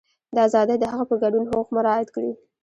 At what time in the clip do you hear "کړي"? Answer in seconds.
2.15-2.31